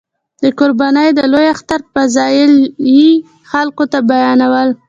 [0.43, 2.53] د قربانۍ د لوی اختر فضایل
[2.95, 3.09] یې
[3.51, 4.69] خلکو ته بیانول.